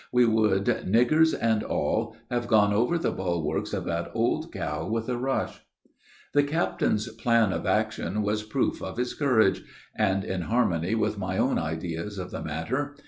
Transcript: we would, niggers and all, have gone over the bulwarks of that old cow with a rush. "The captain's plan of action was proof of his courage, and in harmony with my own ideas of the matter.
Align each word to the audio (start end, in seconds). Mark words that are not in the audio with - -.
we 0.11 0.25
would, 0.25 0.65
niggers 0.65 1.31
and 1.39 1.61
all, 1.61 2.15
have 2.31 2.47
gone 2.47 2.73
over 2.73 2.97
the 2.97 3.11
bulwarks 3.11 3.71
of 3.71 3.85
that 3.85 4.09
old 4.15 4.51
cow 4.51 4.83
with 4.83 5.07
a 5.07 5.15
rush. 5.15 5.59
"The 6.33 6.41
captain's 6.41 7.07
plan 7.09 7.53
of 7.53 7.67
action 7.67 8.23
was 8.23 8.41
proof 8.41 8.81
of 8.81 8.97
his 8.97 9.13
courage, 9.13 9.61
and 9.95 10.23
in 10.25 10.41
harmony 10.41 10.95
with 10.95 11.19
my 11.19 11.37
own 11.37 11.59
ideas 11.59 12.17
of 12.17 12.31
the 12.31 12.41
matter. 12.41 12.95